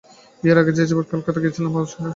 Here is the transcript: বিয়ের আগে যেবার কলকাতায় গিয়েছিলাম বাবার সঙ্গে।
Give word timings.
বিয়ের 0.43 0.57
আগে 0.61 0.71
যেবার 0.79 1.05
কলকাতায় 1.11 1.41
গিয়েছিলাম 1.43 1.71
বাবার 1.73 1.91
সঙ্গে। 1.91 2.09